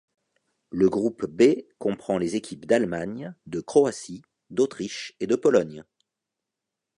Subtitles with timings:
[0.71, 5.83] Le groupe B comprend les équipes d'Allemagne, de Croatie, d'Autriche et de Pologne.